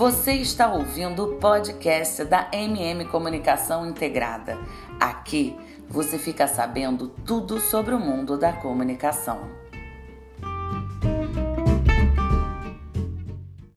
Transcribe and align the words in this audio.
Você 0.00 0.32
está 0.32 0.72
ouvindo 0.72 1.24
o 1.24 1.36
podcast 1.36 2.24
da 2.24 2.48
MM 2.54 3.04
Comunicação 3.04 3.86
Integrada. 3.86 4.56
Aqui 4.98 5.54
você 5.90 6.18
fica 6.18 6.48
sabendo 6.48 7.08
tudo 7.08 7.60
sobre 7.60 7.94
o 7.94 8.00
mundo 8.00 8.38
da 8.38 8.50
comunicação. 8.50 9.42